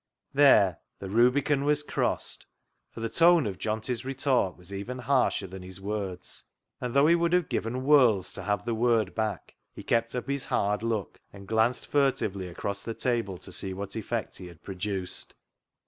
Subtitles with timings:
[0.33, 0.79] There!
[0.97, 2.47] the rubicon was crossed,
[2.89, 6.43] for the tone of Johnty's retort was even harsher than his words,
[6.81, 10.27] and though he would have given worlds to have the word back, he kept up
[10.27, 14.63] his hard look, and glanced furtively across the table to see what effect he had
[14.63, 15.35] produced.